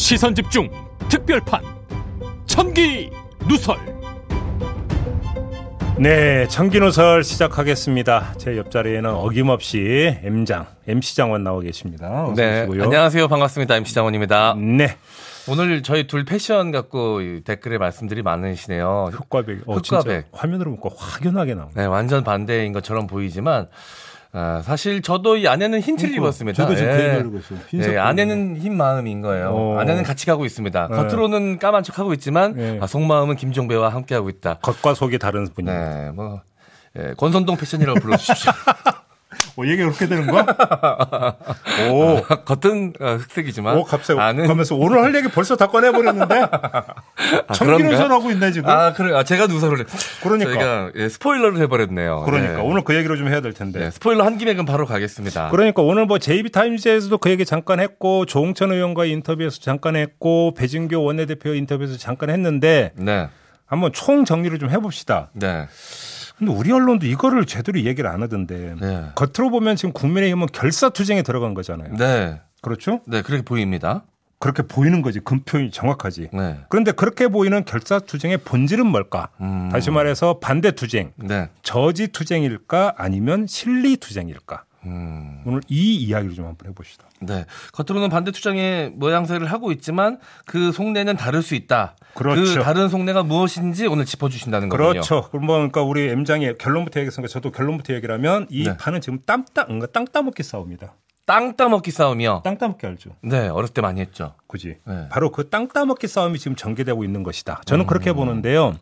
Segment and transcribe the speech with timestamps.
[0.00, 0.66] 시선 집중
[1.10, 1.62] 특별판
[2.46, 3.10] 천기
[3.46, 3.76] 누설
[5.98, 8.32] 네, 청기노설 시작하겠습니다.
[8.38, 12.32] 제 옆자리에는 어김없이 M장, MC 장원 나와 계십니다.
[12.34, 12.84] 네, 오시고요.
[12.84, 13.28] 안녕하세요.
[13.28, 13.76] 반갑습니다.
[13.76, 14.54] MC 장원입니다.
[14.56, 14.96] 네,
[15.46, 19.10] 오늘 저희 둘 패션 갖고 이 댓글에 말씀들이 많으시네요.
[19.12, 19.68] 흑과백.
[19.68, 19.82] 어, 흑과백.
[19.82, 21.72] 진짜 화면으로 보니까 확연하게 나오네.
[21.76, 23.68] 네, 완전 반대인 것처럼 보이지만
[24.32, 26.56] 아, 사실 저도 이 안에는 흰티를 입었습니다.
[26.62, 26.96] 저도 지금 예.
[26.96, 27.58] 그 얘기를 하고 있어요.
[27.72, 29.48] 네, 안에는 흰 마음인 거예요.
[29.48, 29.78] 어.
[29.80, 30.88] 안에는 같이 가고 있습니다.
[30.88, 30.96] 네.
[30.96, 32.78] 겉으로는 까만 척 하고 있지만 네.
[32.80, 34.58] 아, 속마음은 김종배와 함께 하고 있다.
[34.62, 36.04] 겉과 속이 다른 분입니다.
[36.04, 36.42] 네, 뭐
[36.98, 38.52] 예, 권선동 패션이라고 불러주십시오.
[39.56, 40.46] 어, 얘기가 그렇게 되는 거야?
[41.90, 44.20] 오, 겉은 어, 흑색이지만 오, 갑자기.
[44.20, 46.34] 안은 그러면서 오늘 할 얘기 벌써 다 꺼내버렸는데?
[46.50, 48.10] 아, 그런가?
[48.10, 48.68] 하고 있네, 지금?
[48.68, 49.14] 아, 그래.
[49.16, 49.86] 아, 제가 누설을.
[50.22, 50.50] 그러니까.
[50.50, 52.22] 저희가 예, 스포일러를 해버렸네요.
[52.24, 52.54] 그러니까.
[52.56, 52.60] 네.
[52.62, 53.80] 오늘 그 얘기를 좀 해야 될 텐데.
[53.80, 55.50] 네, 스포일러 한 김에 그럼 바로 가겠습니다.
[55.50, 61.54] 그러니까 오늘 뭐 JB타임즈에서도 그 얘기 잠깐 했고 조홍천 의원과의 인터뷰에서 잠깐 했고 배진교 원내대표
[61.54, 63.28] 인터뷰에서 잠깐 했는데 네.
[63.66, 65.30] 한번 총 정리를 좀 해봅시다.
[65.32, 65.66] 네.
[66.40, 69.04] 근데 우리 언론도 이거를 제대로 얘기를 안 하던데 네.
[69.14, 71.94] 겉으로 보면 지금 국민의힘은 결사투쟁에 들어간 거잖아요.
[71.96, 72.40] 네.
[72.62, 73.02] 그렇죠?
[73.06, 74.04] 네, 그렇게 보입니다.
[74.38, 75.20] 그렇게 보이는 거지.
[75.20, 76.30] 금표이 정확하지.
[76.32, 76.60] 네.
[76.70, 79.28] 그런데 그렇게 보이는 결사투쟁의 본질은 뭘까?
[79.42, 79.68] 음.
[79.70, 81.50] 다시 말해서 반대투쟁, 네.
[81.62, 84.64] 저지투쟁일까 아니면 실리투쟁일까?
[84.86, 85.42] 음.
[85.44, 87.04] 오늘 이 이야기를 좀 한번 해봅시다.
[87.20, 87.44] 네.
[87.72, 91.96] 겉으로는 반대 투쟁의 모양새를 하고 있지만 그 속내는 다를 수 있다.
[92.14, 92.42] 그렇죠.
[92.42, 94.88] 그 다른 속내가 무엇인지 오늘 짚어주신다는 거군요.
[94.92, 95.28] 그렇죠.
[95.30, 98.76] 그럼 뭐 그러니까 우리 M장이 결론부터 얘기했으니까 저도 결론부터 얘기를 하면 이 네.
[98.76, 100.94] 판은 지금 땀따, 뭔가 땅 따먹기 싸움이다.
[101.26, 102.40] 땅 따먹기 싸움이요.
[102.42, 103.10] 땅 따먹기 알죠?
[103.22, 104.34] 네, 어렸을 때 많이 했죠.
[104.48, 104.78] 그지?
[104.84, 105.08] 네.
[105.10, 107.52] 바로 그 땅 따먹기 싸움이 지금 전개되고 있는 것이다.
[107.60, 107.64] 음.
[107.66, 108.76] 저는 그렇게 보는데요.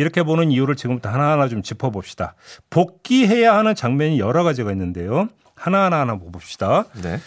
[0.00, 2.34] 이렇게 보는 이유를 지금부터 하나하나 좀 짚어봅시다.
[2.70, 5.28] 복귀해야 하는 장면이 여러 가지가 있는데요.
[5.54, 6.86] 하나하나 하나 봅시다.
[7.02, 7.18] 네.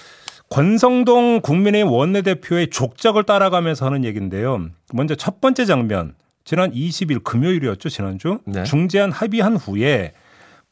[0.49, 4.69] 권성동 국민의힘 원내대표의 족적을 따라가면서 하는 얘기인데요.
[4.91, 6.15] 먼저 첫 번째 장면.
[6.45, 8.39] 지난 20일 금요일이었죠, 지난주.
[8.45, 8.63] 네.
[8.63, 10.13] 중재안 합의한 후에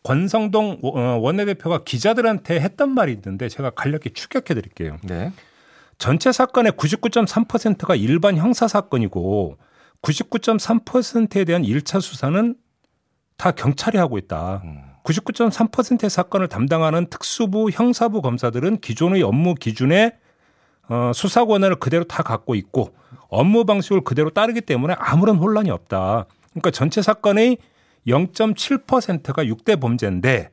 [0.01, 4.97] 권성동 어, 원내대표가 기자들한테 했던 말이 있는데 제가 간략히 축약해 드릴게요.
[5.03, 5.31] 네.
[5.99, 9.57] 전체 사건의 99.3%가 일반 형사 사건이고
[10.01, 12.55] 99.3%에 대한 1차 수사는
[13.37, 14.61] 다 경찰이 하고 있다.
[14.63, 14.81] 음.
[15.03, 20.17] 99.3%의 사건을 담당하는 특수부 형사부 검사들은 기존의 업무 기준에
[20.89, 22.93] 어, 수사 권한을 그대로 다 갖고 있고
[23.29, 26.25] 업무 방식을 그대로 따르기 때문에 아무런 혼란이 없다.
[26.51, 27.57] 그러니까 전체 사건의
[28.07, 30.49] 0.7%가 6대 범죄인데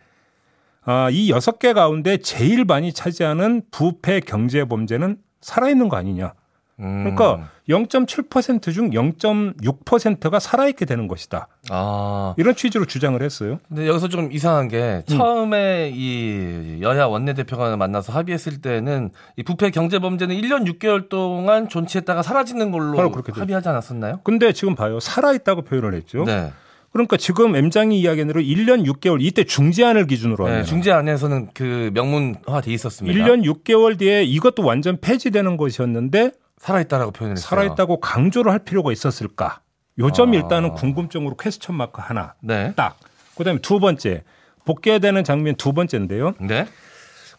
[0.83, 6.33] 아, 이 여섯 개 가운데 제일 많이 차지하는 부패 경제 범죄는 살아있는 거 아니냐.
[6.81, 7.03] 음.
[7.15, 11.49] 그러니까 0.7%중 0.6%가 살아있게 되는 것이다.
[11.71, 12.35] 아.
[12.39, 13.59] 이런 취지로 주장을 했어요.
[13.69, 15.17] 근데 여기서 좀 이상한 게 음.
[15.17, 22.23] 처음에 이 여야 원내대표가 만나서 합의했을 때는 이 부패 경제 범죄는 1년 6개월 동안 존치했다가
[22.23, 23.33] 사라지는 걸로 그렇게.
[23.33, 24.21] 합의하지 않았었나요?
[24.25, 25.01] 근데 지금 봐요.
[25.01, 26.25] 살아있다고 표현을 했죠.
[26.25, 26.53] 네.
[26.91, 32.63] 그러니까 지금 M장이 이야기한 대로 1년 6개월 이때 중재안을 기준으로 네, 중재 안에서는 그 명문화
[32.63, 33.19] 돼 있었습니다.
[33.19, 37.49] 1년 6개월 뒤에 이것도 완전 폐지되는 것이었는데 살아있다라고 표현을 했어요.
[37.49, 39.61] 살아있다고 강조를 할 필요가 있었을까?
[39.99, 40.41] 요 점이 아.
[40.41, 42.73] 일단은 궁금증으로 퀘스천 마크 하나 네.
[42.77, 42.99] 딱.
[43.37, 44.25] 그다음에 두 번째
[44.65, 46.35] 복귀되는 장면 두 번째인데요.
[46.41, 46.67] 네.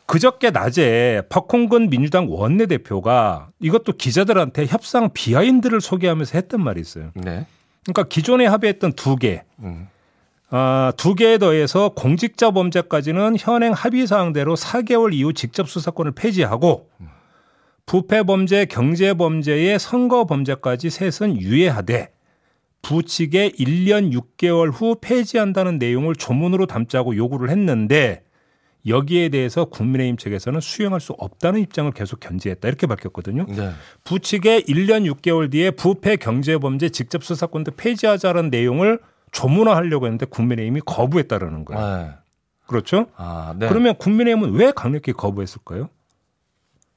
[0.06, 7.12] 그저께 낮에 박홍근 민주당 원내대표가 이것도 기자들한테 협상 비하인드를 소개하면서 했던 말이 있어요.
[7.14, 7.46] 네.
[7.84, 9.88] 그러니까 기존에 합의했던 두 개, 음.
[10.50, 16.90] 아, 두 개에 더해서 공직자 범죄까지는 현행 합의 사항대로 4개월 이후 직접 수사권을 폐지하고
[17.90, 22.12] 부패 범죄, 경제 범죄의 선거 범죄까지 셋은 유예하되
[22.84, 28.22] 부칙에 1년 6개월 후 폐지한다는 내용을 조문으로 담자고 요구를 했는데
[28.86, 33.48] 여기에 대해서 국민의힘 측에서는 수용할 수 없다는 입장을 계속 견지했다 이렇게 밝혔거든요.
[33.50, 33.72] 네.
[34.04, 39.00] 부칙에 1년 6개월 뒤에 부패 경제범죄 직접 수사권도 폐지하자는 내용을
[39.32, 41.98] 조문화하려고 했는데 국민의힘이 거부했다라는 거예요.
[41.98, 42.12] 네.
[42.68, 43.08] 그렇죠?
[43.16, 43.68] 아, 네.
[43.68, 45.90] 그러면 국민의힘은 왜 강력히 거부했을까요?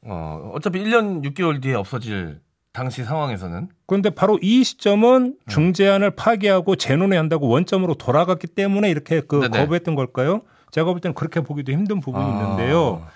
[0.05, 2.41] 어, 어차피 1년 6개월 뒤에 없어질
[2.73, 5.53] 당시 상황에서는 그런데 바로 이 시점은 네.
[5.55, 9.59] 중재안을 파기하고 재논해야 한다고 원점으로 돌아갔기 때문에 이렇게 그 네네.
[9.59, 10.43] 거부했던 걸까요?
[10.71, 12.29] 제가 볼 때는 그렇게 보기도 힘든 부분이 아.
[12.29, 13.07] 있는데요.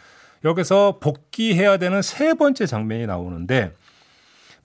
[0.45, 3.73] 여기서 복귀해야 되는 세 번째 장면이 나오는데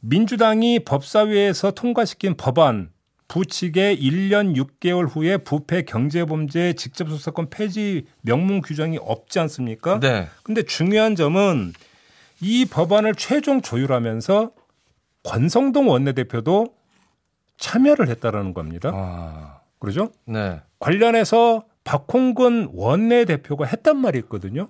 [0.02, 2.90] 민주당이 법사위에서 통과시킨 법안
[3.30, 10.02] 부칙에 1년 6개월 후에 부패 경제범죄 직접 수사권 폐지 명문 규정이 없지 않습니까?
[10.02, 10.28] 네.
[10.44, 11.72] 근데 중요한 점은
[12.42, 14.52] 이 법안을 최종 조율하면서
[15.24, 16.74] 권성동 원내대표도
[17.58, 18.92] 참여를 했다라는 겁니다.
[18.94, 20.10] 아, 그러죠?
[20.26, 20.60] 네.
[20.80, 24.68] 관련해서 박홍근 원내대표가 했단 말이 있거든요.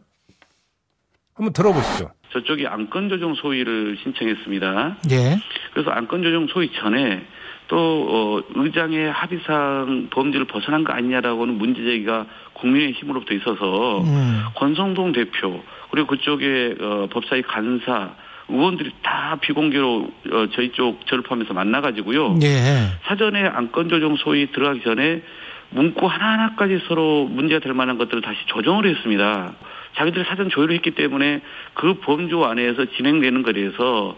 [1.33, 2.11] 한번 들어보시죠.
[2.33, 4.97] 저쪽이 안건 조정 소위를 신청했습니다.
[5.11, 5.37] 예.
[5.73, 7.25] 그래서 안건 조정 소위 전에
[7.67, 14.43] 또 어, 의장의 합의상 범죄를 벗어난 거 아니냐라고는 문제 제기가 국민의 힘으로부터 있어서 음.
[14.55, 18.15] 권성동 대표 그리고 그쪽에 어, 법사위 간사
[18.49, 22.39] 의원들이 다 비공개로 어, 저희 쪽 저를 포함해서 만나가지고요.
[22.43, 22.57] 예.
[23.03, 25.21] 사전에 안건 조정 소위 들어가기 전에
[25.69, 29.53] 문구 하나하나까지 서로 문제가 될 만한 것들을 다시 조정을 했습니다.
[29.95, 31.41] 자기들이 사전 조율을 했기 때문에
[31.73, 34.15] 그 범주 안에서 진행되는 것에 대해서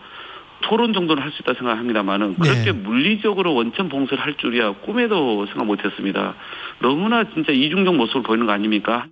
[0.61, 2.71] 토론 정도는 할 수 있다 생각합니다만은 그렇게 네.
[2.71, 6.35] 물리적으로 원천 봉쇄를 할 줄이야 꿈에도 생각 못했습니다.
[6.79, 9.05] 너무나 진짜 이중적 모습을 보이는 거 아닙니까?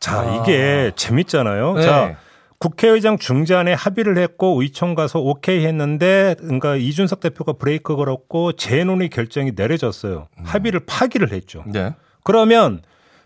[0.00, 0.42] 자, 아.
[0.42, 1.74] 이게 재밌잖아요.
[1.74, 1.82] 네.
[1.82, 2.16] 자,
[2.58, 9.52] 국회의장 중재안에 합의를 했고 의총 가서 오케이 했는데 그러니까 이준석 대표가 브레이크 걸었고 재논의 결정이
[9.54, 10.28] 내려졌어요.
[10.44, 11.64] 합의를 파기를 했죠.
[11.66, 11.94] 네.
[12.22, 12.82] 그러면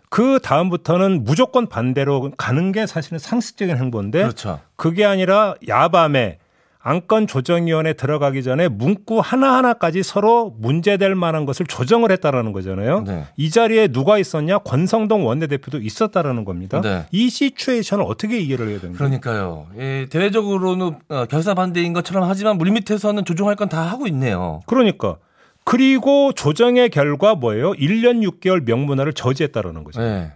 [0.09, 4.61] 그 다음부터는 무조건 반대로 가는 게 사실은 상식적인 행보인데 그렇죠.
[4.77, 6.39] 그게 아니라 야밤에
[6.87, 13.01] 안건 조정위원회 들어가기 전에 문구 하나하나까지 서로 문제될 만한 것을 조정을 했다라는 거잖아요.
[13.01, 13.25] 네.
[13.37, 14.59] 이 자리에 누가 있었냐?
[14.59, 16.81] 권성동 원내대표도 있었다라는 겁니다.
[16.81, 17.07] 네.
[17.11, 18.99] 이 시츄에이션을 어떻게 이해를 해야 되는지.
[18.99, 19.65] 그러니까요.
[19.79, 24.59] 예, 대외적으로는 어, 결사 반대인 것처럼 하지만 물밑에서는 조종할 건 다 하고 있네요.
[24.67, 25.17] 그러니까
[25.63, 27.71] 그리고 조정의 결과 뭐예요?
[27.71, 30.01] 1년 6개월 명문화를 저지했다라는 거죠.
[30.01, 30.31] 네.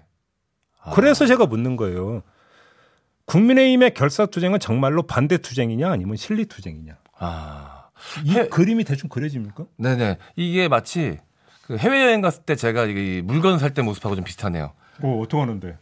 [0.95, 2.23] 그래서 제가 묻는 거예요.
[3.29, 6.93] 국민의힘의 결사투쟁은 정말로 반대 투쟁이냐 아니면 실리 투쟁이냐.
[7.19, 7.83] 아.
[8.23, 9.65] 이 해- 그림이 대충 그려집니까?
[9.77, 10.17] 네네.
[10.35, 11.17] 이게 마치
[11.67, 14.71] 그 해외여행 갔을 때 제가 이 물건 살 때 모습하고 좀 비슷하네요.
[15.03, 15.77] 어, 어떻게 하는데?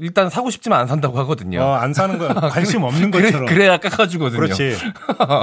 [0.00, 1.60] 일단 사고 싶지만 안 산다고 하거든요.
[1.62, 3.46] 어, 안 사는 거 관심 없는 그래, 것처럼.
[3.46, 4.40] 그래야 깎아주거든요.
[4.40, 4.76] 그렇지.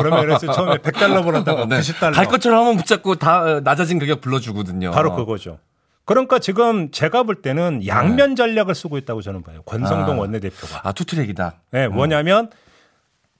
[0.01, 1.79] 그러면 그래서 처음에 100달러 벌었다가 네.
[1.79, 2.13] 90달러.
[2.13, 4.91] 갈 것처럼 한번 붙잡고 다 어, 낮아진 가격 불러주거든요.
[4.91, 5.59] 바로 그거죠.
[6.07, 9.61] 그러니까 지금 제가 볼 때는 양면 전략을 쓰고 있다고 저는 봐요.
[9.65, 10.19] 권성동 아.
[10.21, 10.87] 원내대표가.
[10.87, 11.59] 아, 투트랙이다.
[11.71, 12.49] 네, 뭐냐면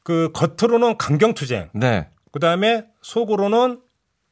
[0.03, 2.09] 그 겉으로는 강경투쟁, 네.
[2.33, 3.79] 그 다음에 속으로는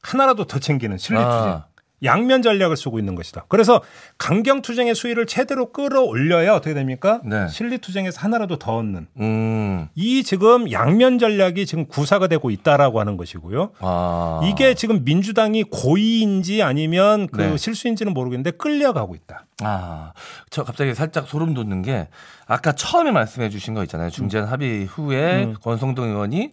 [0.01, 1.31] 하나라도 더 챙기는 실리투쟁.
[1.31, 1.67] 아.
[2.03, 3.45] 양면 전략을 쓰고 있는 것이다.
[3.47, 3.81] 그래서
[4.17, 7.21] 강경 투쟁의 수위를 최대로 끌어올려야 어떻게 됩니까?
[7.23, 7.47] 네.
[7.47, 9.07] 실리 투쟁에서 하나라도 더 얻는.
[9.19, 9.87] 음.
[9.95, 13.71] 이 지금 양면 전략이 지금 구사가 되고 있다라고 하는 것이고요.
[13.79, 14.41] 아.
[14.43, 17.57] 이게 지금 민주당이 고의인지 아니면 그 네.
[17.57, 19.45] 실수인지는 모르겠는데 끌려가고 있다.
[19.61, 20.11] 아,
[20.49, 22.09] 저 갑자기 살짝 소름 돋는 게
[22.45, 24.09] 아까 처음에 말씀해 주신 거 있잖아요.
[24.09, 25.55] 중재안 합의 후에 음.
[25.61, 26.51] 권성동 의원이 어,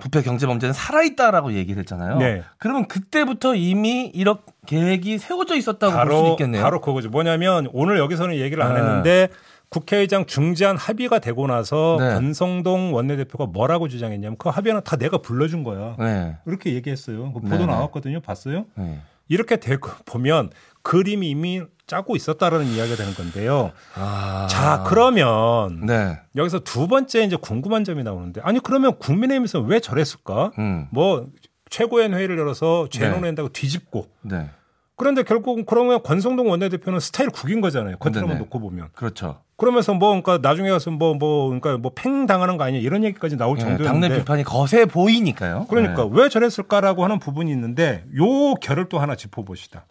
[0.00, 2.18] 부패 경제 범죄는 살아있다라고 얘기를 했잖아요.
[2.18, 2.42] 네.
[2.58, 6.62] 그러면 그때부터 이미 이런 계획이 세워져 있었다고 볼 수 있겠네요.
[6.62, 7.08] 바로 그거죠.
[7.08, 8.80] 뭐냐면 오늘 여기서는 얘기를 안 네.
[8.80, 9.28] 했는데
[9.68, 12.14] 국회의장 중재안 합의가 되고 나서 네.
[12.14, 15.96] 권성동 원내대표가 뭐라고 주장했냐면 그 합의는 다 내가 불러준 거야.
[15.98, 16.36] 네.
[16.46, 17.32] 이렇게 얘기했어요.
[17.32, 17.66] 그 보도 네네.
[17.66, 18.20] 나왔거든요.
[18.20, 18.66] 봤어요?
[18.74, 19.00] 네.
[19.28, 20.50] 이렇게 되고 보면
[20.86, 23.72] 그림이 이미 짜고 있었다라는 이야기가 되는 건데요.
[23.96, 24.46] 아.
[24.48, 26.16] 자, 그러면 네.
[26.36, 30.52] 여기서 두 번째 이제 궁금한 점이 나오는데 아니 그러면 국민의힘에서 왜 저랬을까?
[30.60, 30.86] 음.
[30.92, 31.26] 뭐
[31.70, 34.48] 최고위원 회의를 열어서 재논한다고 뒤집고 네.
[34.94, 37.96] 그런데 결국은 그러면 권성동 원내대표는 스타일 국인 거잖아요.
[37.98, 38.38] 겉으로만 네네.
[38.38, 38.90] 놓고 보면.
[38.94, 39.40] 그렇죠.
[39.56, 43.56] 그러면서 뭐 그러니까 나중에 가서 뭐뭐 그러니까 뭐 팽 당하는 거 아니야 이런 얘기까지 나올
[43.56, 45.66] 네, 정도였는데 당내 비판이 거세 보이니까요.
[45.68, 46.10] 그러니까 네.
[46.12, 49.84] 왜 저랬을까라고 하는 부분이 있는데 요 결을 또 하나 짚어봅시다.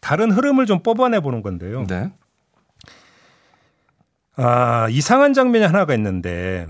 [0.00, 1.86] 다른 흐름을 좀 뽑아내 보는 건데요.
[1.86, 2.10] 네.
[4.36, 6.66] 아, 이상한 장면이 하나가 있는데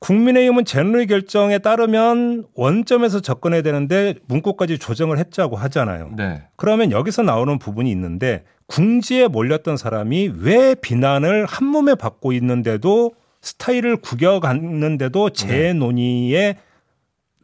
[0.00, 6.10] 국민의힘은 젠루의 결정에 따르면 원점에서 접근해야 되는데 문구까지 조정을 했자고 하잖아요.
[6.16, 6.42] 네.
[6.56, 13.96] 그러면 여기서 나오는 부분이 있는데 궁지에 몰렸던 사람이 왜 비난을 한 몸에 받고 있는데도 스타일을
[13.98, 16.56] 구겨갔는데도 재논의에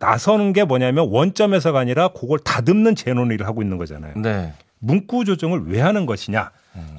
[0.00, 4.14] 나서는 게 뭐냐면 원점에서가 아니라 그걸 다듬는 재논의를 하고 있는 거잖아요.
[4.16, 4.54] 네.
[4.78, 6.50] 문구 조정을 왜 하는 것이냐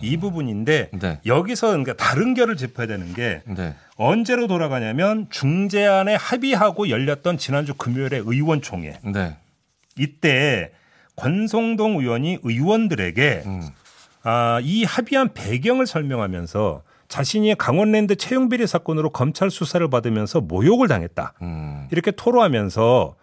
[0.01, 1.19] 이 부분인데 네.
[1.25, 3.73] 여기서 그러니까 다른 결을 짚어야 되는 게 네.
[3.95, 9.35] 언제로 돌아가냐면 중재안에 합의하고 열렸던 지난주 금요일에 의원총회 네.
[9.97, 10.71] 이때
[11.15, 13.61] 권성동 의원이 의원들에게 음.
[14.23, 21.33] 아, 이 합의한 배경을 설명하면서 자신이 강원랜드 채용 비리 사건으로 검찰 수사를 받으면서 모욕을 당했다.
[21.41, 21.87] 음.
[21.91, 23.15] 이렇게 토로하면서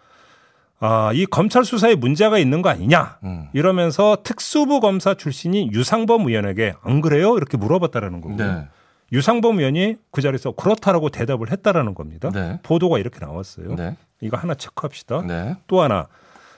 [0.79, 3.47] 아, 이 검찰 수사에 문제가 있는 거 아니냐 음.
[3.51, 7.35] 이러면서 특수부 검사 출신인 유상범 의원에게 안 그래요?
[7.35, 8.35] 이렇게 물어봤다라는 거고.
[8.35, 8.67] 네.
[9.11, 12.29] 유상범 의원이 그 자리에서 그렇다라고 대답을 했다라는 겁니다.
[12.31, 12.59] 네.
[12.61, 13.73] 보도가 이렇게 나왔어요.
[13.73, 13.97] 네.
[14.21, 15.23] 이거 하나 체크합시다.
[15.23, 15.55] 네.
[15.65, 16.07] 또 하나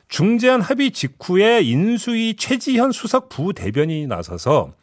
[0.09, 4.73] 중재안 합의 직후에 인수위 최지현 수석 부대변인이 나서서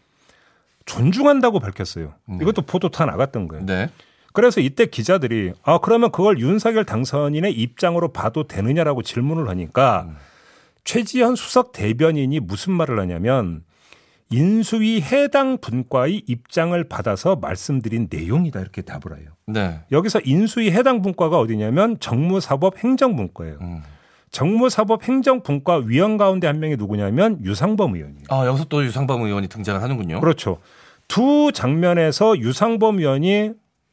[0.88, 2.14] 존중한다고 밝혔어요.
[2.40, 3.66] 이것도 보도 다 나갔던 거예요.
[3.66, 3.88] 네.
[4.32, 10.08] 그래서 이때 기자들이 아 그러면 그걸 윤석열 당선인의 입장으로 봐도 되느냐라고 질문을 하니까
[10.84, 13.62] 최지현 수석 대변인이 무슨 말을 하냐면
[14.30, 19.30] 인수위 해당 분과의 입장을 받아서 말씀드린 내용이다 이렇게 답을 해요.
[19.46, 19.80] 네.
[19.90, 23.58] 여기서 인수위 해당 분과가 어디냐면 정무사법 행정분과예요.
[23.60, 23.82] 음.
[24.30, 28.24] 정무사법 행정분과 위원 가운데 한 명이 누구냐면 유상범 의원이에요.
[28.28, 30.20] 아, 여기서 또 유상범 의원이 등장을 하는군요.
[30.20, 30.58] 그렇죠.
[31.08, 33.52] 두 장면에서 유상범 의원이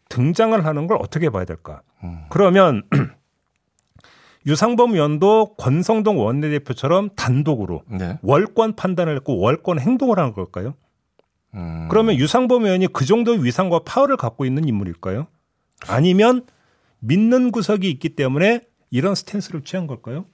[0.09, 1.81] 등장을 하는 걸 어떻게 봐야 될까?
[2.03, 2.25] 음.
[2.29, 2.83] 그러면
[4.45, 8.19] 유상범 의원도 권성동 원내대표처럼 단독으로 네.
[8.21, 10.75] 월권 판단을 했고 월권 행동을 하는 걸까요?
[11.55, 11.87] 음.
[11.89, 15.27] 그러면 유상범 의원이 그 정도의 위상과 파워를 갖고 있는 인물일까요?
[15.87, 16.45] 아니면
[16.99, 20.25] 믿는 구석이 있기 때문에 이런 스탠스를 취한 걸까요?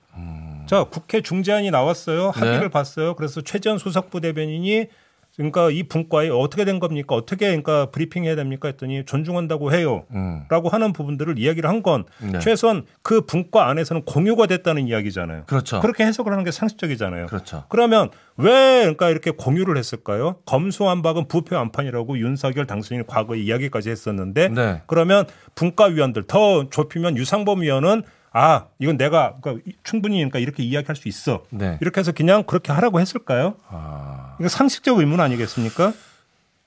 [0.67, 2.29] 자, 국회 중재안이 나왔어요.
[2.29, 2.67] 합의를 네.
[2.69, 3.15] 봤어요.
[3.15, 4.87] 그래서 최재현 수석부 대변인이
[5.35, 7.15] 그러니까 이 분과에 어떻게 된 겁니까?
[7.15, 8.67] 어떻게 그러니까 브리핑 해야 됩니까?
[8.67, 10.05] 했더니 존중한다고 해요.
[10.11, 10.43] 음.
[10.49, 12.39] 라고 하는 부분들을 이야기를 한건 네.
[12.39, 15.43] 최소한 그 분과 안에서는 공유가 됐다는 이야기잖아요.
[15.45, 15.79] 그렇죠.
[15.79, 17.27] 그렇게 해석을 하는 게 상식적이잖아요.
[17.27, 17.63] 그렇죠.
[17.69, 20.35] 그러면 왜 그러니까 이렇게 공유를 했을까요?
[20.45, 24.81] 검수완박은 부패완판이라고 윤석열 당선인이 과거에 이야기까지 했었는데 네.
[24.87, 31.07] 그러면 분과위원들 더 좁히면 유상범 위원은 아 이건 내가 그러니까 충분히 그러니까 이렇게 이야기할 수
[31.07, 31.43] 있어.
[31.49, 31.77] 네.
[31.81, 33.55] 이렇게 해서 그냥 그렇게 하라고 했을까요?
[33.67, 34.35] 아.
[34.39, 35.93] 이거 상식적 의문 아니겠습니까?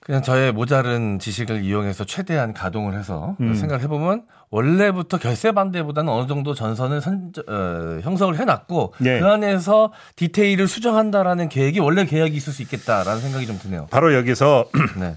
[0.01, 3.55] 그냥 저의 모자른 지식을 이용해서 최대한 가동을 해서 음.
[3.55, 9.19] 생각을 해보면 원래부터 결세 반대보다는 어느 정도 전선을 선, 어, 형성을 해놨고 네.
[9.19, 13.87] 그 안에서 디테일을 수정한다라는 계획이 원래 계획이 있을 수 있겠다라는 생각이 좀 드네요.
[13.91, 14.67] 바로 여기서
[15.01, 15.17] 네.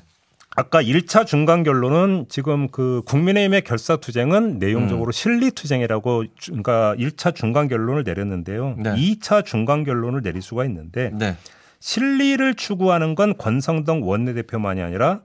[0.59, 7.35] 아까 1차 중간 결론은 지금 그 국민의힘의 결사 투쟁은 내용적으로 실리 투쟁이라고 주- 그러니까 1차
[7.35, 8.73] 중간 결론을 내렸는데요.
[8.79, 8.95] 네.
[8.95, 11.37] 2차 중간 결론을 내릴 수가 있는데 네.
[11.79, 15.21] 실리를 추구하는 건 권성동 원내대표만이 아니라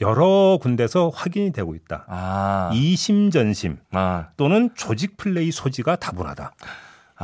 [0.00, 2.04] 여러 군데서 확인이 되고 있다.
[2.08, 2.70] 아.
[2.74, 4.30] 이심전심 아.
[4.36, 6.52] 또는 조직 플레이 소지가 다분하다.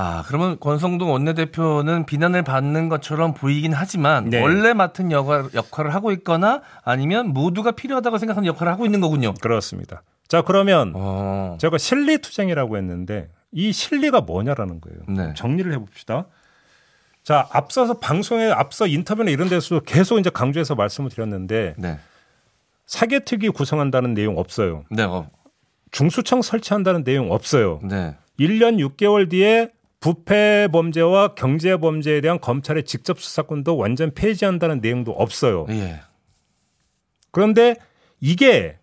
[0.01, 4.41] 아, 그러면 권성동 원내대표는 비난을 받는 것처럼 보이긴 하지만 네.
[4.41, 9.35] 원래 맡은 역할, 역할을 하고 있거나 아니면 모두가 필요하다고 생각하는 역할을 하고 있는 거군요.
[9.35, 10.05] 그렇습니다.
[10.29, 11.57] 자 그러면 어.
[11.59, 15.01] 제가 실리 투쟁이라고 했는데 이 실리가 뭐냐라는 거예요.
[15.09, 15.35] 네.
[15.35, 16.27] 정리를 해 봅시다.
[17.25, 21.99] 자 앞서서 방송에 앞서 인터뷰나 이런 데서 계속 이제 강조해서 말씀을 드렸는데 네.
[22.87, 24.85] 사개특위 구성한다는 내용 없어요.
[24.93, 25.03] 네.
[25.03, 25.29] 어.
[25.91, 27.81] 중수청 설치한다는 내용 없어요.
[27.83, 28.15] 네.
[28.39, 35.67] 1년 6개월 뒤에 부패 범죄와 경제 범죄에 대한 검찰의 직접 수사권도 완전 폐지한다는 내용도 없어요.
[35.71, 36.01] 예.
[37.31, 37.77] 그런데
[38.21, 38.79] 이게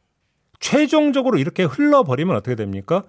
[0.59, 3.03] 최종적으로 이렇게 흘러버리면 어떻게 됩니까?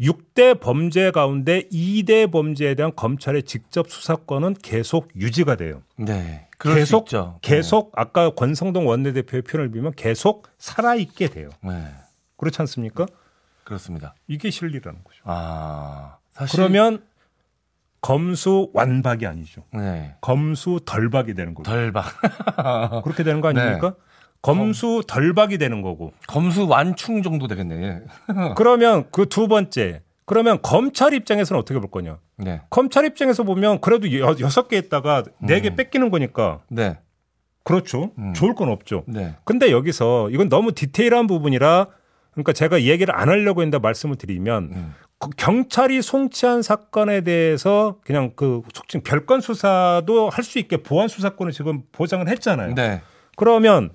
[0.00, 5.82] 6대 범죄 가운데 2대 범죄에 대한 검찰의 직접 수사권은 계속 유지가 돼요.
[5.96, 6.48] 네.
[6.58, 7.38] 계속 있죠.
[7.42, 11.50] 계속 아까 권성동 원내대표의 표현을 빌면 계속 살아 있게 돼요.
[11.62, 11.88] 네.
[12.36, 13.06] 그렇지 않습니까?
[13.64, 14.14] 그렇습니다.
[14.26, 15.20] 이게 실리라는 거죠.
[15.24, 16.18] 아.
[16.32, 17.04] 사실 그러면
[18.02, 19.62] 검수 완박이 아니죠.
[19.72, 20.14] 네.
[20.20, 21.62] 검수 덜박이 되는 거고.
[21.62, 22.04] 덜박.
[23.04, 23.60] 그렇게 되는 거 네.
[23.60, 23.94] 아닙니까?
[24.42, 26.12] 검수 덜박이 되는 거고.
[26.26, 27.76] 검수 완충 정도 되겠네.
[27.82, 28.02] 예.
[28.56, 30.02] 그러면 그 두 번째.
[30.26, 32.18] 그러면 검찰 입장에서는 어떻게 볼 거냐?
[32.38, 32.60] 네.
[32.70, 36.98] 검찰 입장에서 보면 그래도 여- 여섯 개 했다가 네개 뺏기는 거니까 네.
[37.64, 38.10] 그렇죠.
[38.18, 38.32] 음.
[38.34, 39.04] 좋을 건 없죠.
[39.06, 39.36] 네.
[39.44, 41.86] 근데 여기서 이건 너무 디테일한 부분이라
[42.32, 44.94] 그러니까 제가 이 얘기를 안 하려고 했는데 말씀을 드리면 음.
[45.22, 51.52] 그 경찰이 송치한 사건에 대해서 그냥 그 속칭 별건 수사도 할 수 있게 보안 수사권을
[51.52, 52.74] 지금 보장을 했잖아요.
[52.74, 53.02] 네.
[53.36, 53.90] 그러면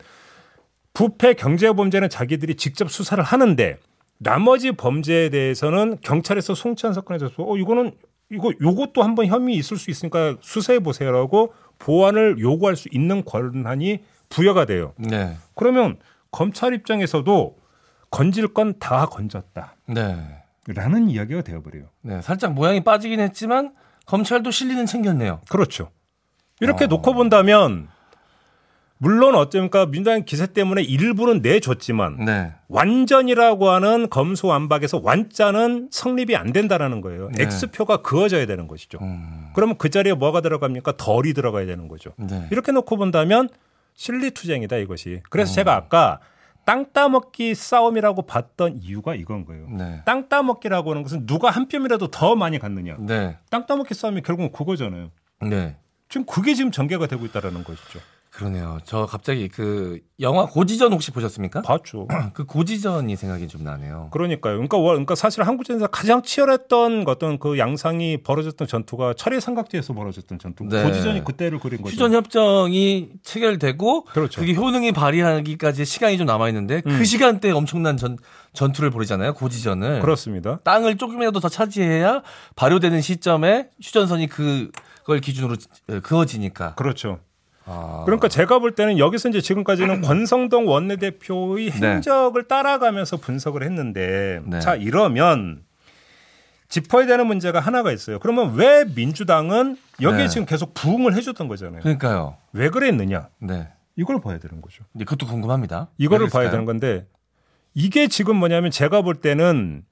[0.93, 3.77] 부패 경제 범죄는 자기들이 직접 수사를 하는데
[4.19, 7.91] 나머지 범죄에 대해서는 경찰에서 송치한 사건에 대해서 어 이거는
[8.31, 14.63] 이거 요것도 한번 혐의 있을 수 있으니까 수사해 보세요라고 보완을 요구할 수 있는 권한이 부여가
[14.65, 14.93] 돼요.
[14.97, 15.35] 네.
[15.55, 15.97] 그러면
[16.31, 17.57] 검찰 입장에서도
[18.11, 19.75] 건질 건 다 건졌다.
[19.87, 20.15] 네.
[20.67, 21.85] 라는 이야기가 되어버려요.
[22.01, 22.21] 네.
[22.21, 23.73] 살짝 모양이 빠지긴 했지만
[24.05, 25.41] 검찰도 실리는 챙겼네요.
[25.49, 25.91] 그렇죠.
[26.59, 26.87] 이렇게 어.
[26.87, 27.87] 놓고 본다면
[28.99, 32.53] 물론 어쩌니까 민주당 기세 때문에 일부는 내줬지만 네.
[32.67, 37.29] 완전이라고 하는 검수완박에서 완자는 성립이 안 된다라는 거예요.
[37.33, 37.43] 네.
[37.43, 38.97] X표가 그어져야 되는 것이죠.
[39.01, 39.49] 음.
[39.53, 40.97] 그러면 그 자리에 뭐가 들어갑니까?
[40.97, 42.13] 덜이 들어가야 되는 거죠.
[42.17, 42.47] 네.
[42.51, 43.49] 이렇게 놓고 본다면
[43.93, 45.09] 실리투쟁이다 이것이.
[45.09, 45.21] 음.
[45.29, 46.19] 그래서 제가 아까
[46.67, 49.69] 땅 따먹기 싸움이라고 봤던 이유가 이건 거예요.
[49.69, 50.01] 네.
[50.03, 52.97] 땅 따먹기라고 하는 것은 누가 한 뼘이라도 더 많이 갖느냐.
[52.99, 53.37] 네.
[53.49, 55.09] 땅 따먹기 싸움이 결국은 그거잖아요.
[55.43, 55.77] 네.
[56.09, 57.99] 지금 그게 지금 전개가 되고 있다라는 것이죠.
[58.37, 58.77] 그러네요.
[58.85, 61.63] 저 갑자기 그 영화 고지전 혹시 보셨습니까?
[61.63, 62.07] 봤죠.
[62.33, 64.09] 그 고지전이 생각이 좀 나네요.
[64.11, 64.53] 그러니까요.
[64.57, 69.41] 그러니까, 월- 그러니까 사실 한국 전에서 가장 치열했던 그 어떤 그 양상이 벌어졌던 전투가 철의
[69.41, 70.65] 삼각지에서 벌어졌던 전투.
[70.65, 70.83] 네.
[70.83, 71.95] 고지전이 그때를 그린 거죠.
[71.95, 74.39] 휴전 협정이 체결되고 그렇죠.
[74.39, 76.95] 그게 효능이 발휘하기까지 시간이 좀 남아 있는데 음.
[76.99, 78.17] 그 시간대에 엄청난 전
[78.53, 79.33] 전투를 벌이잖아요.
[79.33, 80.01] 고지전을.
[80.01, 80.59] 그렇습니다.
[80.63, 82.21] 땅을 조금이라도 더 차지해야
[82.55, 85.55] 발효되는 시점에 휴전선이 그걸 기준으로
[86.03, 86.75] 그어지니까.
[86.75, 87.19] 그렇죠.
[87.67, 88.03] 아.
[88.05, 91.87] 그러니까 제가 볼 때는 여기서 이제 지금까지는 권성동 원내대표의 네.
[91.95, 94.59] 행적을 따라가면서 분석을 했는데 네.
[94.59, 95.63] 자 이러면
[96.69, 98.19] 짚어야 되는 문제가 하나가 있어요.
[98.19, 100.27] 그러면 왜 민주당은 여기에 네.
[100.27, 101.81] 지금 계속 부응을 해줬던 거잖아요.
[101.81, 102.37] 그러니까요.
[102.53, 103.29] 왜 그랬느냐?
[103.39, 103.69] 네.
[103.95, 104.83] 이걸 봐야 되는 거죠.
[104.95, 105.89] 이제 그것도 궁금합니다.
[105.97, 106.49] 이거를 왜 봐야?
[106.49, 107.07] 되는 건데
[107.73, 109.83] 이게 지금 뭐냐면 제가 볼 때는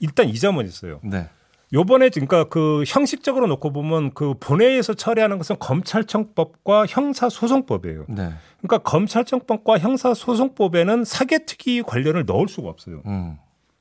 [0.00, 1.00] 일단 이 점은 있어요.
[1.02, 1.28] 네.
[1.74, 8.06] 요번에 그러니까 그 형식적으로 놓고 보면 그 본회의에서 처리하는 것은 검찰청법과 형사소송법이에요.
[8.08, 8.30] 네.
[8.62, 13.02] 그러니까 검찰청법과 형사소송법에는 사개특위 관련을 넣을 수가 없어요.
[13.06, 13.36] 음.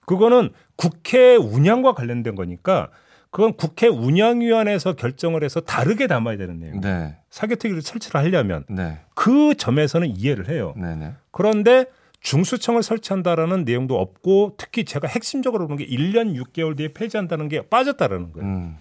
[0.05, 2.89] 그거는 국회 운영과 관련된 거니까
[3.29, 6.81] 그건 국회 운영위원회에서 결정을 해서 다르게 담아야 되는 내용.
[6.81, 7.15] 네.
[7.29, 9.00] 사개특위를 설치를 하려면 네.
[9.13, 10.73] 그 점에서는 이해를 해요.
[10.77, 10.95] 네.
[10.95, 11.13] 네.
[11.31, 11.85] 그런데
[12.23, 18.31] 중수청을 설치한다라는 내용도 없고 특히 제가 핵심적으로 보는 게 1년 6개월 뒤에 폐지한다는 게 빠졌다라는
[18.31, 18.47] 거예요.
[18.47, 18.77] 음.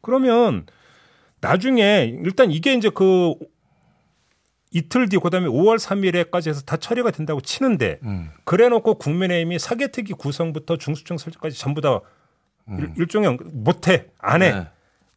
[0.00, 0.64] 그러면
[1.40, 3.34] 나중에 일단 이게 이제 그
[4.70, 8.30] 이틀 뒤 그다음에 5월 3일에까지 해서 다 처리가 된다고 치는데 음.
[8.44, 12.00] 그래놓고 국민의힘이 사개특위 구성부터 중수청 설치까지 전부 다
[12.68, 14.66] 일, 일종의 못해 안해 네.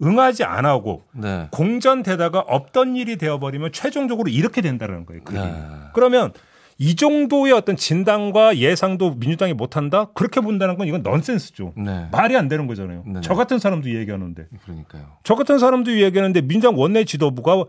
[0.02, 1.48] 응하지 안 하고 네.
[1.52, 5.24] 공전되다가 없던 일이 되어버리면 최종적으로 이렇게 된다는 거예요.
[5.32, 5.66] 네.
[5.94, 6.34] 그러면
[6.80, 10.06] 이 정도의 어떤 진단과 예상도 민주당이 못한다?
[10.14, 11.74] 그렇게 본다는 건 이건 넌센스죠.
[11.76, 12.08] 네.
[12.12, 13.04] 말이 안 되는 거잖아요.
[13.06, 13.22] 네네.
[13.22, 14.46] 저 같은 사람도 얘기하는데.
[14.64, 15.04] 그러니까요.
[15.24, 17.66] 저 같은 사람도 얘기하는데 민주당 원내 지도부가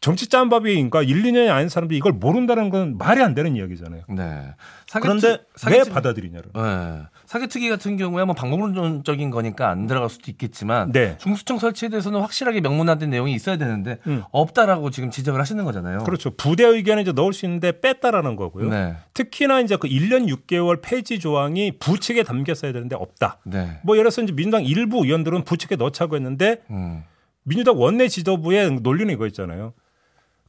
[0.00, 4.02] 정치 짬밥이니까 1, 2년이 아닌 사람들이 이걸 모른다는 건 말이 안 되는 이야기잖아요.
[4.10, 4.54] 네.
[5.00, 5.38] 그런데 왜
[5.82, 6.50] 사기특- 받아들이냐를.
[6.54, 7.02] 네.
[7.24, 11.16] 사기특위 같은 경우에 뭐 방법론적인 거니까 안 들어갈 수도 있겠지만 네.
[11.18, 14.22] 중수청 설치에 대해서는 확실하게 명문화된 내용이 있어야 되는데 음.
[14.30, 16.04] 없다라고 지금 지적을 하시는 거잖아요.
[16.04, 16.30] 그렇죠.
[16.36, 18.68] 부대 의견을 이제 넣을 수 있는데 뺐다라는 거고요.
[18.70, 18.96] 네.
[19.14, 23.38] 특히나 이제 그 1년 6개월 폐지 조항이 부칙에 담겼어야 되는데 없다.
[23.44, 23.80] 네.
[23.82, 27.02] 뭐 예를 들어서 이제 민주당 일부 의원들은 부칙에 넣자고 했는데 음.
[27.42, 29.72] 민주당 원내 지도부의 논리는 이거 있잖아요.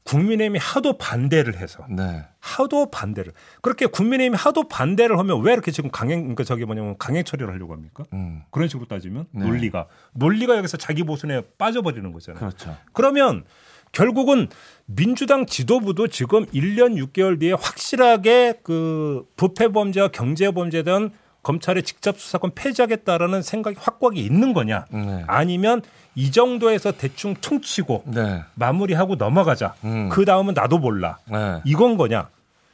[0.08, 2.24] 국민의힘이 하도 반대를 해서 네.
[2.40, 7.26] 하도 반대를 그렇게 국민의힘이 하도 반대를 하면 왜 이렇게 지금 강행 그러니까 저기 뭐냐면 강행
[7.26, 8.06] 처리를 하려고 합니까?
[8.14, 8.44] 음.
[8.50, 9.46] 그런 식으로 따지면 네.
[9.46, 12.40] 논리가 논리가 여기서 자기 보순에 빠져버리는 거잖아요.
[12.40, 12.78] 그렇죠.
[12.94, 13.44] 그러면
[13.92, 14.48] 결국은
[14.86, 21.12] 민주당 지도부도 지금 1년 6개월 뒤에 확실하게 그 부패 범죄와 경제 범죄에 대한
[21.44, 24.86] 검찰의 직접 수사권 폐지하겠다라는 생각이 확고하게 있는 거냐?
[24.90, 25.24] 네.
[25.28, 25.82] 아니면
[26.16, 28.44] 이 정도에서 대충 퉁치고 네.
[28.56, 29.76] 마무리하고 넘어가자.
[29.84, 30.10] 음.
[30.10, 31.18] 그 다음은 나도 몰라.
[31.26, 31.62] 네.
[31.64, 32.30] 이건 거냐?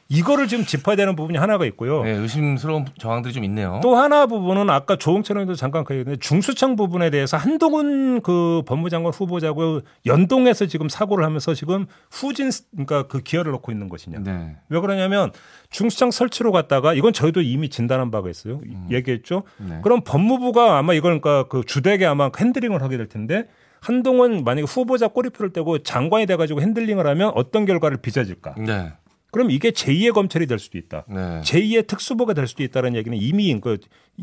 [0.08, 2.02] 이거를 지금 짚어야 되는 부분이 하나가 있고요.
[2.04, 3.80] 네, 의심스러운 정황들이 좀 있네요.
[3.82, 9.12] 또 하나 부분은 아까 조홍천 의원도 잠깐 그 얘기했는데 중수청 부분에 대해서 한동훈 그 법무장관
[9.12, 14.18] 후보자고 연동해서 지금 사고를 하면서 지금 후진 그러니까 그 기여를 넣고 있는 것이냐.
[14.20, 14.56] 네.
[14.68, 15.32] 왜 그러냐면
[15.70, 18.60] 중수청 설치로 갔다가 이건 저희도 이미 진단한 바가 있어요.
[18.90, 19.44] 얘기했죠.
[19.58, 19.80] 네.
[19.82, 23.46] 그럼 법무부가 아마 이걸 그러니까 그 주되게 아마 핸들링을 하게 될 텐데
[23.80, 28.54] 한동훈 만약에 후보자 꼬리표를 떼고 장관이 돼가지고 핸들링을 하면 어떤 결과를 빚어질까?
[28.58, 28.92] 네.
[29.34, 31.06] 그럼 이게 제2의 검찰이 될 수도 있다.
[31.08, 31.40] 네.
[31.40, 33.78] 제2의 특수부가 될 수도 있다는 얘기는 이미 그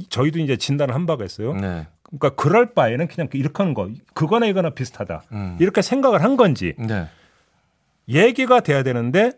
[0.07, 1.53] 저희도 이제 진단을 한 바가 있어요.
[1.53, 1.85] 네.
[2.03, 5.23] 그러니까 그럴 바에는 그냥 이렇게 하는 거, 그거나 이거나 비슷하다.
[5.33, 5.57] 음.
[5.59, 7.09] 이렇게 생각을 한 건지 네.
[8.07, 9.33] 얘기가 돼야 되는데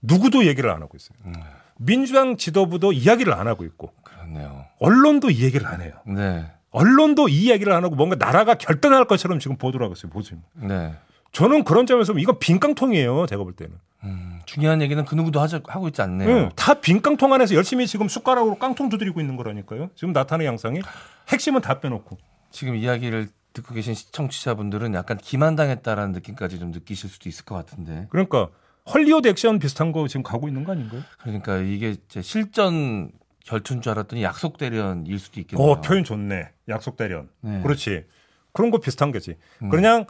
[0.00, 1.18] 누구도 얘기를 안 하고 있어요.
[1.26, 1.34] 음.
[1.76, 4.64] 민주당 지도부도 이야기를 안 하고 있고 그렇네요.
[4.78, 5.92] 언론도 이 얘기를 안 해요.
[6.06, 6.46] 네.
[6.70, 10.10] 언론도 이 이야기를 안 하고 뭔가 나라가 결단할 것처럼 지금 보도를 하고 있어요.
[10.54, 10.94] 네.
[11.32, 13.26] 저는 그런 점에서 이건 빈깡통이에요.
[13.26, 13.74] 제가 볼 때는.
[14.04, 16.28] 음, 중요한 얘기는 그 누구도 하자, 하고 있지 않네요.
[16.28, 19.90] 응, 다 빈깡통 안에서 열심히 지금 숟가락으로 깡통 두드리고 있는 거라니까요.
[19.94, 20.80] 지금 나타나는 양상이
[21.28, 22.16] 핵심은 다 빼놓고.
[22.50, 28.06] 지금 이야기를 듣고 계신 시청자분들은 약간 기만당했다라는 느낌까지 좀 느끼실 수도 있을 것 같은데.
[28.10, 28.48] 그러니까
[28.92, 31.02] 헐리우드 액션 비슷한 거 지금 가고 있는 거 아닌가요?
[31.22, 33.12] 그러니까 이게 이제 실전
[33.44, 35.68] 결투인 줄 알았더니 약속 대련일 수도 있겠네요.
[35.68, 36.48] 어, 표현 좋네.
[36.68, 37.28] 약속 대련.
[37.40, 37.60] 네.
[37.62, 38.04] 그렇지.
[38.52, 39.36] 그런 거 비슷한 거지.
[39.70, 40.06] 그냥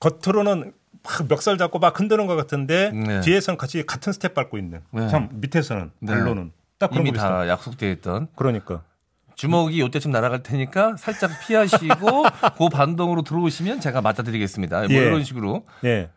[0.00, 3.20] 겉으로는 막 멱살 잡고 막 흔드는 것 같은데 네.
[3.20, 4.80] 뒤에서는 같이 같은 스텝 밟고 있는.
[4.90, 5.08] 네.
[5.08, 6.12] 참 밑에서는 네.
[6.12, 7.16] 발로는 딱 그런 이미.
[7.16, 8.82] 다 약속돼 있던 그러니까.
[9.36, 11.86] 주먹이 요때쯤 날아갈 테니까 살짝 피하시고
[12.56, 14.78] 그 반동으로 들어오시면 제가 맞아드리겠습니다.
[14.80, 14.94] 뭐 예.
[14.96, 15.66] 이런 식으로.
[15.84, 16.10] 예.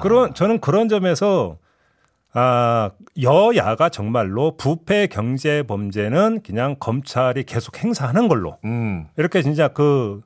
[0.00, 1.58] 그런 저는 그런 점에서
[2.32, 2.90] 아
[3.20, 10.22] 여야가 정말로 부패 경제 범죄는 그냥 검찰이 계속 행사하는 걸로 음, 이렇게 진짜 그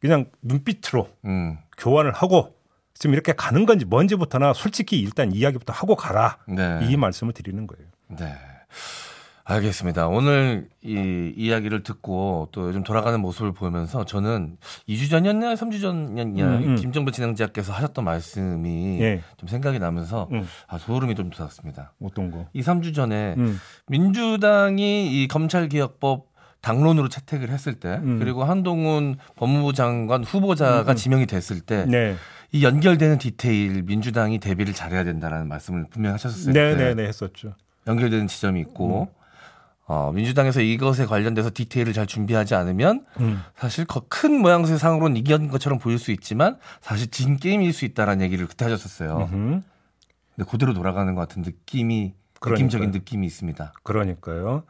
[0.00, 2.54] 그냥 눈빛으로 음, 교환을 하고
[2.94, 6.80] 지금 이렇게 가는 건지 뭔지부터나 솔직히 일단 이야기부터 하고 가라 네.
[6.88, 7.88] 이 말씀을 드리는 거예요.
[8.08, 8.34] 네.
[9.46, 10.08] 알겠습니다.
[10.08, 14.56] 오늘 이 이야기를 듣고 또 요즘 돌아가는 모습을 보면서 저는
[14.88, 16.76] 2주 전이었냐, 3주 전이었냐, 음, 음.
[16.76, 19.20] 김정부 진행자께서 하셨던 말씀이 예.
[19.36, 20.48] 좀 생각이 나면서 음.
[20.66, 21.92] 아, 소름이 좀 돋았습니다.
[22.02, 22.46] 어떤 거?
[22.54, 23.60] 2, 3주 전에 음.
[23.88, 26.33] 민주당이 이 검찰개혁법
[26.64, 28.18] 당론으로 채택을 했을 때 음.
[28.18, 32.16] 그리고 한동훈 법무부 장관 후보자가 지명이 됐을 때 네.
[32.52, 36.54] 이 연결되는 디테일 민주당이 대비를 잘해야 된다라는 말씀을 분명히 하셨었어요.
[36.54, 36.84] 네, 그때.
[36.86, 37.54] 네, 네 했었죠.
[37.86, 39.06] 연결되는 지점이 있고 음.
[39.86, 43.42] 어, 민주당에서 이것에 관련돼서 디테일을 잘 준비하지 않으면 음.
[43.58, 48.24] 사실 거- 큰 모양새 상으로는 이긴 것처럼 보일 수 있지만 사실 진 게임일 수 있다라는
[48.24, 49.28] 얘기를 그때 하셨었어요.
[49.34, 49.62] 음.
[50.34, 52.64] 근데 그대로 돌아가는 것 같은 느낌이 그러니까요.
[52.64, 53.74] 느낌적인 느낌이 있습니다.
[53.82, 54.62] 그러니까요.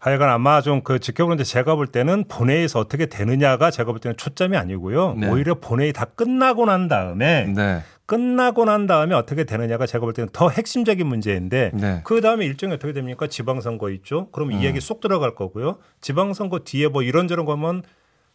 [0.00, 4.56] 하여간 아마 좀 그 지켜보는데 제가 볼 때는 본회의에서 어떻게 되느냐가 제가 볼 때는 초점이
[4.56, 5.14] 아니고요.
[5.14, 5.28] 네.
[5.28, 7.82] 오히려 본회의 다 끝나고 난 다음에 네.
[8.06, 12.00] 끝나고 난 다음에 어떻게 되느냐가 제가 볼 때는 더 핵심적인 문제인데 네.
[12.04, 13.26] 그 다음에 일정이 어떻게 됩니까?
[13.26, 14.30] 지방선거 있죠.
[14.32, 14.52] 그럼 음.
[14.54, 15.78] 이 얘기 쏙 들어갈 거고요.
[16.00, 17.82] 지방선거 뒤에 뭐 이런저런 거면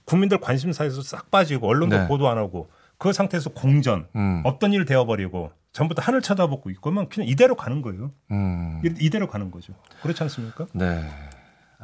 [0.06, 2.08] 국민들 관심사에서 싹 빠지고 언론도 네.
[2.08, 4.42] 보도 안 하고 그 상태에서 공전 음.
[4.46, 8.12] 없던 일 되어버리고 전부 다 하늘 쳐다보고 있고면 그냥 이대로 가는 거예요.
[8.32, 8.82] 음.
[8.86, 9.74] 이- 이대로 가는 거죠.
[10.04, 10.68] 그렇지 않습니까?
[10.74, 11.04] 네.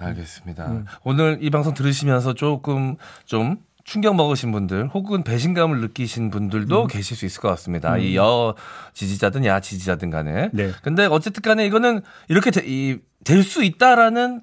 [0.01, 0.67] 알겠습니다.
[0.67, 0.85] 음.
[1.03, 6.29] 오늘 이 방송 들으시면서 조금 좀 충격 먹으신 분들 혹은 배신감을 느끼신 음.
[6.29, 7.97] 분들도 계실 수 있을 것 같습니다.
[7.97, 8.55] 이여
[8.93, 10.49] 지지자든 야 지지자든 간에.
[10.53, 10.71] 네.
[10.83, 12.51] 근데 어쨌든 간에 이거는 이렇게
[13.23, 14.41] 될수 있다라는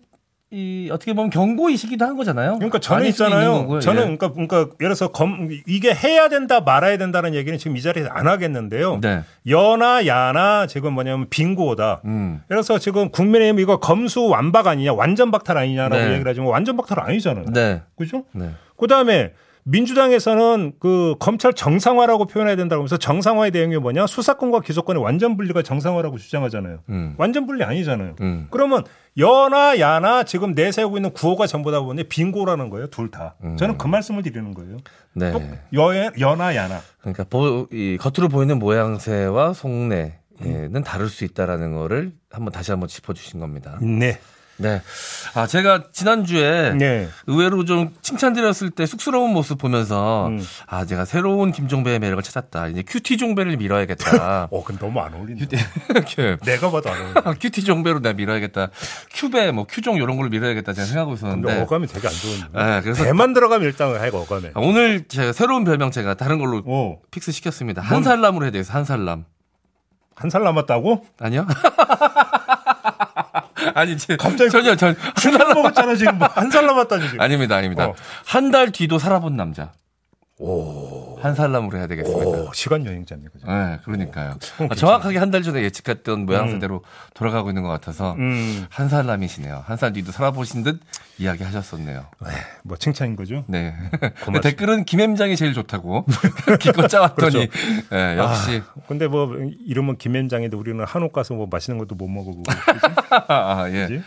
[0.51, 2.55] 이 어떻게 보면 경고이시기도 한 거잖아요.
[2.55, 3.81] 그러니까 저는 있잖아요.
[3.81, 4.17] 저는 예.
[4.17, 8.27] 그러니까 그러니까 예를 들어서 검 이게 해야 된다 말아야 된다는 얘기는 지금 이 자리에서 안
[8.27, 9.01] 하겠는데요.
[9.03, 9.25] 네.
[9.47, 12.01] 여나 야나 지금 뭐냐면 빙고다.
[12.07, 12.41] 음.
[12.51, 16.13] 예를 들어서 지금 국민의힘 이거 검수 완박 아니냐, 완전 박탈 아니냐라고 네.
[16.13, 17.45] 얘기를 하지만 완전 박탈 아니잖아요.
[17.53, 17.83] 네.
[17.99, 18.25] 그죠?
[18.33, 18.49] 네.
[18.79, 19.33] 그다음에
[19.71, 24.07] 민주당에서는 그 검찰 정상화라고 표현해야 된다고 하면서 정상화의 내용이 뭐냐?
[24.07, 26.79] 수사권과 기소권의 완전 분리가 정상화라고 주장하잖아요.
[26.89, 27.15] 음.
[27.19, 28.17] 완전 분리 아니잖아요.
[28.23, 28.47] 음.
[28.51, 28.85] 그러면
[29.19, 32.87] 여나 야나 지금 내세우고 있는 구호가 전부 다 보니 빙고라는 거예요.
[32.87, 33.35] 둘 다.
[33.59, 34.79] 저는 그 말씀을 드리는 거예요.
[35.13, 35.33] 네.
[35.33, 35.43] 또
[35.75, 36.81] 여, 여나 야나.
[37.01, 43.41] 그러니까 보, 이 겉으로 보이는 모양새와 속내는 다를 수 있다라는 거를 한번 다시 한번 짚어주신
[43.41, 43.79] 겁니다.
[43.83, 44.19] 네.
[44.59, 44.83] 네.
[45.35, 47.09] 아 제가 지난주에 네.
[47.27, 50.45] 의외로 좀 칭찬드렸을 때 쑥스러운 모습 보면서 음.
[50.67, 52.69] 아 제가 새로운 김종배의 매력을 찾았다.
[52.69, 54.49] 이제 큐티 종배를 밀어야겠다.
[54.51, 55.57] 어, 근데 너무 안 어울린다.
[56.45, 57.35] 내가 봐도 안 어울린다.
[57.41, 58.71] 큐티 종배로 내가 밀어야겠다.
[59.15, 62.47] 큐배 뭐 큐종 이런 걸로 밀어야겠다 제가 생각하고 근데 있었는데 어감이 되게 안 좋은데.
[62.53, 64.51] 네, 그래서 대만 들어가면 일단 하여가 어감에.
[64.55, 67.01] 아, 오늘 제가 새로운 별명 제가 다른 걸로 오.
[67.13, 67.81] 픽스 시켰습니다.
[67.81, 68.73] 한 살람으로 해야 되겠어.
[68.73, 69.25] 한살람.
[70.17, 71.05] 한 살 남았다고?
[71.21, 71.47] 아니요?
[73.75, 76.19] 아니, 제, 갑자기 전혀, 전, 술 먹었잖아, 지금.
[76.19, 77.21] 뭐 한살 남았다니, 지금.
[77.21, 77.87] 아닙니다, 아닙니다.
[77.87, 77.95] 어.
[78.25, 79.73] 한달 뒤도 살아본 남자.
[80.39, 80.98] 오.
[81.21, 82.27] 한살람으로 해야 되겠습니다.
[82.27, 83.47] 오, 시간 여행자네, 그죠?
[83.47, 84.37] 네, 그러니까요.
[84.71, 86.81] 아, 정확하게 한 달 전에 예측했던 모양새대로 음.
[87.15, 88.67] 돌아가고 있는 것 같아서 음.
[88.71, 89.63] 한살람이시네요.
[89.67, 90.81] 한 살 뒤도 살아보신 듯
[91.19, 92.07] 이야기하셨었네요.
[92.65, 93.45] 뭐 칭찬인 거죠?
[93.49, 93.75] 네.
[94.01, 94.41] 고맙습니다.
[94.49, 96.07] 댓글은 김햄장이 제일 좋다고
[96.61, 97.53] 기껏 짜왔더니 그렇죠.
[97.93, 102.45] 예, 역시 아, 근데 뭐 이름은 김현장인데 우리는 한옥 가서 뭐 맛있는 것도 못 먹어보고
[103.29, 103.87] 아, 예.
[103.87, 104.03] 그지?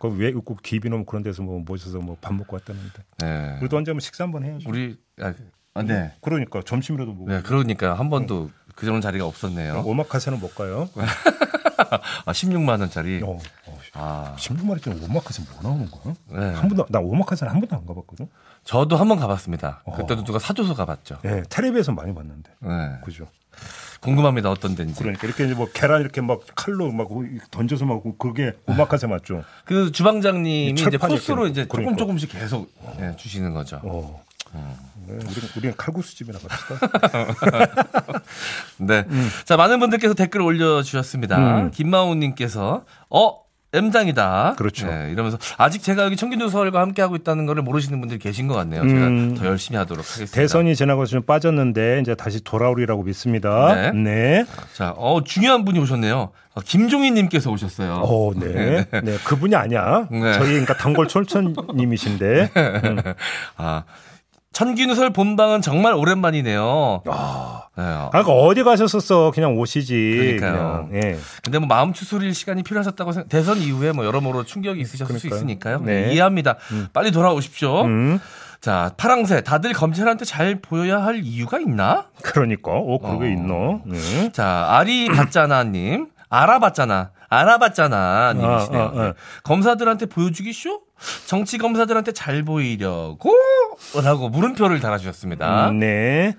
[0.00, 3.02] 그왜꼭 기비놈 그런 데서 뭐 모셔서 뭐 밥 먹고 왔다는데.
[3.18, 3.56] 네.
[3.60, 4.68] 우리도 언제 한번 식사 한번 해야죠.
[4.68, 5.32] 우리 아,
[5.76, 6.12] 아, 네.
[6.20, 7.28] 그러니까 점심이라도 먹고.
[7.28, 9.82] 네, 그러니까 한 번도 그 정도 자리가 없었네요.
[9.84, 10.88] 오마카세는 못 가요.
[12.24, 13.22] 아, 16만 원짜리.
[13.22, 16.14] 어, 어, 아, 16마리 쯤 오마카세 뭐 나오는 거야?
[16.30, 16.54] 네.
[16.54, 18.28] 한 번도 나 오마카세는 한 번도 안 가봤거든.
[18.64, 19.82] 저도 한 번 가봤습니다.
[19.84, 19.92] 어.
[19.96, 21.18] 그때도 누가 사줘서 가봤죠.
[21.22, 22.50] 네, 텔레비에서 많이 봤는데.
[22.60, 22.68] 네.
[23.04, 23.26] 그죠.
[24.00, 24.50] 궁금합니다.
[24.50, 24.98] 어떤 데인지.
[25.00, 27.08] 그러니까 이렇게 이제 뭐 계란 이렇게 막 칼로 막
[27.50, 29.42] 던져서 막 그게 오마카세 맞죠.
[29.64, 31.96] 그 주방장님이 이제 코스로 이제 조금 그러니까.
[31.98, 33.80] 조금씩 계속 예, 주시는 거죠.
[34.56, 34.76] 어.
[35.06, 36.74] 네, 우리는, 우리는 칼국수 집이나 갑시다.
[38.78, 39.04] 네.
[39.08, 39.28] 음.
[39.44, 41.70] 자, 많은 분들께서 댓글 올려주셨습니다.
[41.70, 43.46] 김마우님께서, 어?
[43.72, 44.54] M장이다.
[44.56, 44.86] 그렇죠.
[44.86, 48.82] 네, 이러면서 아직 제가 여기 청기누설과 함께하고 있다는 거를 모르시는 분들이 계신 것 같네요.
[48.82, 49.34] 음.
[49.34, 50.34] 제가 더 열심히 하도록 하겠습니다.
[50.34, 53.74] 대선이 지나고 좀 빠졌는데 이제 다시 돌아오리라고 믿습니다.
[53.74, 53.92] 네.
[53.92, 54.44] 네.
[54.72, 56.30] 자, 어, 중요한 분이 오셨네요.
[56.54, 58.00] 어, 김종희님께서 오셨어요.
[58.02, 58.86] 어, 네.
[58.90, 59.16] 네.
[59.24, 60.08] 그분이 아니야.
[60.10, 60.32] 네.
[60.32, 62.50] 저희 그러니까 단골 촐천님이신데.
[62.56, 62.98] 음.
[63.58, 63.84] 아,
[64.56, 67.02] 천기누설 본방은 정말 오랜만이네요.
[67.06, 68.10] 아, 네, 어.
[68.10, 69.30] 아까 어디 가셨었어?
[69.32, 70.38] 그냥 오시지.
[70.40, 70.88] 그러니까요.
[70.90, 71.04] 그냥.
[71.04, 71.18] 예.
[71.42, 75.36] 근데 뭐 마음 추스릴 시간이 필요하셨다고 생각, 대선 이후에 뭐 여러모로 충격이 있으셨을 수 그러니까요.
[75.36, 75.80] 있으니까요.
[75.80, 76.06] 네.
[76.06, 76.56] 네, 이해합니다.
[76.94, 77.82] 빨리 돌아오십시오.
[77.82, 78.18] 음.
[78.62, 79.42] 자, 파랑새.
[79.42, 82.06] 다들 검찰한테 잘 보여야 할 이유가 있나?
[82.22, 82.72] 그러니까.
[82.72, 83.28] 어, 그게 어.
[83.28, 83.82] 있노.
[83.84, 84.32] 네.
[84.32, 86.06] 자, 아리 봤잖아 님.
[86.30, 87.10] 알아봤잖아.
[87.28, 88.32] 알아봤잖아.
[88.32, 88.82] 님이시네요.
[88.82, 89.14] 아, 아, 아.
[89.42, 90.80] 검사들한테 보여주기 쇼?
[91.26, 93.32] 정치 검사들한테 잘 보이려고?
[94.02, 95.70] 라고 물음표를 달아주셨습니다.
[95.70, 96.34] 음, 네.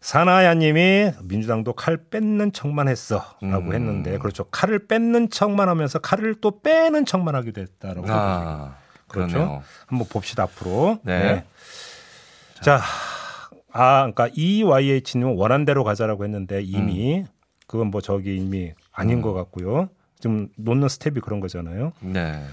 [0.00, 3.24] 사나야 님이 민주당도 칼 뺏는 척만 했어.
[3.40, 3.74] 라고 음.
[3.74, 4.44] 했는데, 그렇죠.
[4.44, 8.06] 칼을 뺏는 척만 하면서 칼을 또 빼는 척만 하기도 했다라고.
[8.08, 8.76] 아,
[9.08, 9.32] 그렇죠.
[9.32, 9.62] 그러네요.
[9.86, 11.00] 한번 봅시다, 앞으로.
[11.02, 11.44] 네.
[12.62, 12.80] 자,
[13.72, 16.64] 아, 그러니까 EYH님은 원한 대로 가자라고 했는데 음.
[16.64, 17.24] 이미
[17.66, 19.88] 그건 뭐 저기 이미 아닌 것 같고요.
[20.20, 21.92] 좀 놓는 스텝이 그런 거잖아요.
[22.00, 22.44] 네.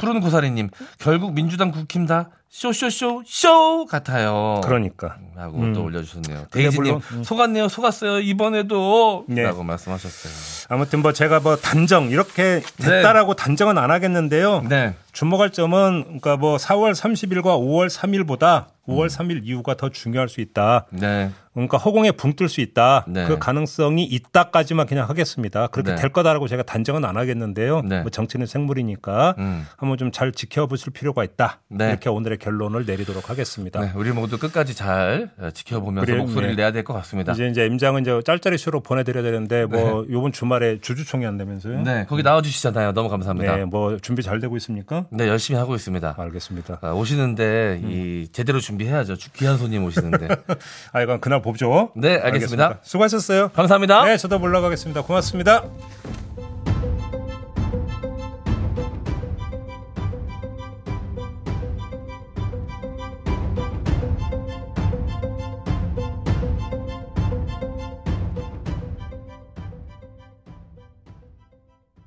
[0.00, 4.60] 푸른 고사리님, 결국 민주당 국힘 다 쇼쇼쇼 쇼 같아요.
[4.64, 5.18] 그러니까.
[5.36, 5.72] 라고 음.
[5.72, 6.46] 또 올려주셨네요.
[6.50, 7.22] 데이지님 음.
[7.22, 9.42] 속았네요, 속았어요 이번에도 네.
[9.42, 10.32] 라고 말씀하셨어요.
[10.68, 14.62] 아무튼 뭐 제가 뭐 단정 이렇게 됐다라고 단정은 안 하겠는데요.
[14.68, 20.40] 네, 주목할 점은 그러니까 뭐 4월 30일과 5월 3일보다 5월 3일 이후가 더 중요할 수
[20.40, 20.86] 있다.
[20.90, 23.04] 네, 그러니까 허공에 붕 뜰 수 있다.
[23.08, 23.26] 네.
[23.26, 25.66] 그 가능성이 있다까지만 그냥 하겠습니다.
[25.66, 26.00] 그렇게 네.
[26.00, 27.82] 될 거다라고 제가 단정은 안 하겠는데요.
[27.82, 28.02] 네.
[28.02, 29.66] 뭐 정치는 생물이니까 음.
[29.76, 31.60] 한번 좀 잘 지켜보실 필요가 있다.
[31.68, 31.88] 네.
[31.90, 33.80] 이렇게 오늘의 결론을 내리도록 하겠습니다.
[33.80, 36.22] 네, 우리 모두 끝까지 잘 어, 지켜보면서 그래요?
[36.22, 36.62] 목소리를 네.
[36.62, 37.32] 내야 될 것 같습니다.
[37.32, 41.82] 이제 이제 임장은 이제 짤짤이 쇼로 보내드려야 되는데 뭐 요번 주말에 주주총회 한다면서요?
[41.82, 42.92] 네, 거기 나와주시잖아요.
[42.92, 43.52] 너무 감사합니다.
[43.52, 45.06] 네, 네, 뭐 준비 잘 되고 있습니까?
[45.18, 46.14] 열심히 하고 있습니다.
[46.18, 46.78] 알겠습니다.
[46.82, 47.90] 아, 오시는데 음.
[47.90, 49.16] 이 제대로 준비해야죠.
[49.16, 50.28] 주- 귀한 손님 오시는데.
[50.92, 51.90] 아 이건 그날 보 죠.
[51.96, 52.80] 네, 알겠습니다.
[52.82, 53.50] 수고하셨어요.
[53.50, 54.04] 감사합니다.
[54.04, 55.02] 네, 저도 물러가겠습니다.
[55.02, 55.64] 고맙습니다.